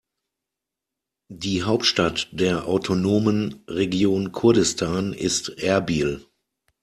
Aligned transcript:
Die 1.31 1.61
Hauptstadt 1.61 2.27
der 2.31 2.65
autonomen 2.67 3.63
Region 3.67 4.31
Kurdistan 4.31 5.13
ist 5.13 5.49
Erbil. 5.59 6.25